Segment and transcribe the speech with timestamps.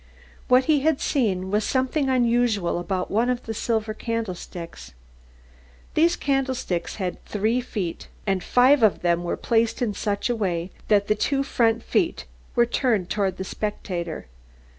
[0.47, 4.93] What he had seen was something unusual about one of the silver candlesticks.
[5.93, 10.71] These candlesticks had three feet, and five of them were placed in such a way
[10.87, 12.25] that the two front feet
[12.55, 14.25] were turned toward the spectator.